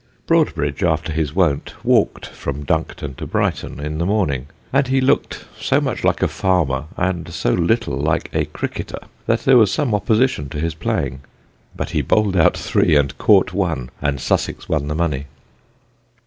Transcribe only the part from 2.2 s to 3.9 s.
from Duncton to Brighton